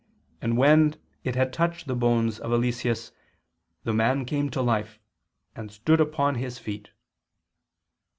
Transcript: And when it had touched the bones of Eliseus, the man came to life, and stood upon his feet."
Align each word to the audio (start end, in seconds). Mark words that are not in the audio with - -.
And 0.41 0.57
when 0.57 0.95
it 1.23 1.35
had 1.35 1.53
touched 1.53 1.85
the 1.85 1.93
bones 1.95 2.39
of 2.39 2.51
Eliseus, 2.51 3.11
the 3.83 3.93
man 3.93 4.25
came 4.25 4.49
to 4.49 4.59
life, 4.59 4.97
and 5.55 5.71
stood 5.71 6.01
upon 6.01 6.33
his 6.41 6.57
feet." 6.57 6.89